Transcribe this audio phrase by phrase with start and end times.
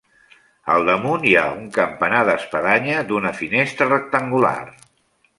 [0.75, 4.55] Al damunt hi ha un campanar d'espadanya d'una finestra rectangular.